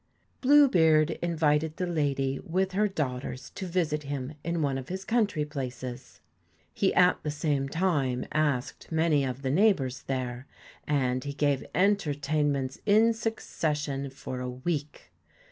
Blue 0.41 0.67
beard 0.67 1.11
invited 1.21 1.77
the 1.77 1.85
lady 1.85 2.39
with 2.39 2.71
her 2.71 2.87
daughters 2.87 3.51
to 3.51 3.67
visit 3.67 4.01
him 4.01 4.33
in 4.43 4.63
one 4.63 4.79
of 4.79 4.89
his 4.89 5.05
country 5.05 5.45
places. 5.45 6.21
He 6.73 6.91
at 6.95 7.21
the 7.21 7.29
same 7.29 7.69
time 7.69 8.25
asked 8.31 8.91
many 8.91 9.23
of 9.23 9.43
the 9.43 9.51
neighbours 9.51 10.01
there, 10.07 10.47
and 10.87 11.23
he 11.23 11.33
gave 11.33 11.63
entertainments 11.75 12.79
in 12.87 13.13
succession 13.13 14.09
for 14.09 14.39
a 14.39 14.49
week. 14.49 15.11